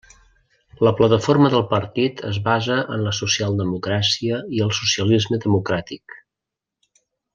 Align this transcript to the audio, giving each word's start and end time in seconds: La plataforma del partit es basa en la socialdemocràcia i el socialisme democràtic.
La 0.87 0.91
plataforma 1.01 1.51
del 1.55 1.65
partit 1.73 2.23
es 2.29 2.39
basa 2.47 2.77
en 2.95 3.03
la 3.09 3.13
socialdemocràcia 3.19 4.41
i 4.61 4.65
el 4.69 4.73
socialisme 4.79 5.41
democràtic. 5.45 6.17